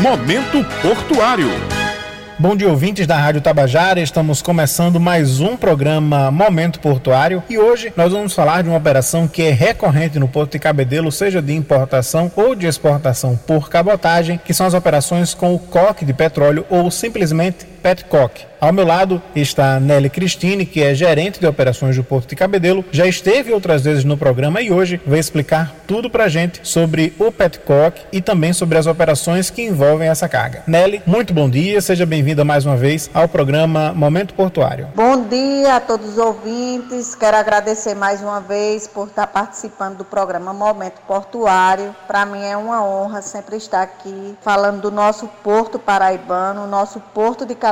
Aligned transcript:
Momento 0.00 0.64
Portuário. 0.80 1.50
Bom 2.38 2.56
dia, 2.56 2.70
ouvintes 2.70 3.06
da 3.06 3.18
Rádio 3.18 3.42
Tabajara. 3.42 4.00
Estamos 4.00 4.40
começando 4.40 4.98
mais 4.98 5.40
um 5.40 5.58
programa 5.58 6.30
Momento 6.30 6.80
Portuário 6.80 7.42
e 7.50 7.58
hoje 7.58 7.92
nós 7.94 8.10
vamos 8.10 8.32
falar 8.32 8.62
de 8.62 8.70
uma 8.70 8.78
operação 8.78 9.28
que 9.28 9.42
é 9.42 9.50
recorrente 9.50 10.18
no 10.18 10.26
Porto 10.26 10.52
de 10.52 10.58
Cabedelo, 10.58 11.12
seja 11.12 11.42
de 11.42 11.52
importação 11.52 12.32
ou 12.34 12.54
de 12.54 12.66
exportação 12.66 13.38
por 13.46 13.68
cabotagem, 13.68 14.40
que 14.42 14.54
são 14.54 14.66
as 14.66 14.72
operações 14.72 15.34
com 15.34 15.54
o 15.54 15.58
coque 15.58 16.02
de 16.02 16.14
petróleo 16.14 16.64
ou 16.70 16.90
simplesmente 16.90 17.66
Petcock. 17.82 18.50
Ao 18.60 18.74
meu 18.74 18.86
lado 18.86 19.22
está 19.34 19.80
Nelly 19.80 20.10
Cristine, 20.10 20.66
que 20.66 20.82
é 20.82 20.94
gerente 20.94 21.40
de 21.40 21.46
operações 21.46 21.96
do 21.96 22.04
Porto 22.04 22.28
de 22.28 22.36
Cabedelo, 22.36 22.84
já 22.92 23.06
esteve 23.06 23.54
outras 23.54 23.82
vezes 23.82 24.04
no 24.04 24.18
programa 24.18 24.60
e 24.60 24.70
hoje 24.70 25.00
vai 25.06 25.18
explicar 25.18 25.74
tudo 25.86 26.10
pra 26.10 26.28
gente 26.28 26.60
sobre 26.62 27.14
o 27.18 27.32
Petcock 27.32 28.02
e 28.12 28.20
também 28.20 28.52
sobre 28.52 28.76
as 28.76 28.86
operações 28.86 29.48
que 29.48 29.62
envolvem 29.62 30.10
essa 30.10 30.28
carga. 30.28 30.62
Nelly, 30.66 31.02
muito 31.06 31.32
bom 31.32 31.48
dia, 31.48 31.80
seja 31.80 32.04
bem-vinda 32.04 32.44
mais 32.44 32.66
uma 32.66 32.76
vez 32.76 33.08
ao 33.14 33.26
programa 33.26 33.94
Momento 33.94 34.34
Portuário. 34.34 34.88
Bom 34.94 35.26
dia 35.26 35.76
a 35.76 35.80
todos 35.80 36.10
os 36.10 36.18
ouvintes, 36.18 37.14
quero 37.14 37.38
agradecer 37.38 37.94
mais 37.94 38.20
uma 38.20 38.42
vez 38.42 38.86
por 38.86 39.08
estar 39.08 39.26
participando 39.28 39.96
do 39.96 40.04
programa 40.04 40.52
Momento 40.52 41.00
Portuário. 41.08 41.96
Para 42.06 42.26
mim 42.26 42.44
é 42.44 42.58
uma 42.58 42.84
honra 42.84 43.22
sempre 43.22 43.56
estar 43.56 43.80
aqui 43.80 44.36
falando 44.42 44.82
do 44.82 44.90
nosso 44.90 45.26
Porto 45.42 45.78
Paraibano, 45.78 46.66
nosso 46.66 47.00
Porto 47.00 47.46
de 47.46 47.54
Cabedelo 47.54 47.69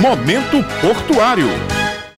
Momento 0.00 0.64
Portuário. 0.80 1.77